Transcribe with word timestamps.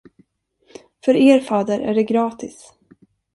För 1.05 1.15
er, 1.15 1.39
fader, 1.39 1.79
är 1.79 1.93
det 1.93 2.03
gratis. 2.03 2.73